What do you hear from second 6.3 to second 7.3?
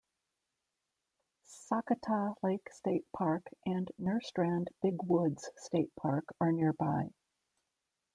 are nearby.